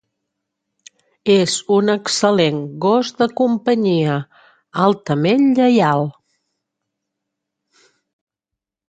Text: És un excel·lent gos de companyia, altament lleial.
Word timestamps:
És 1.33 1.57
un 1.75 1.91
excel·lent 1.95 2.57
gos 2.85 3.11
de 3.19 3.27
companyia, 3.41 4.15
altament 4.87 5.45
lleial. 5.61 6.11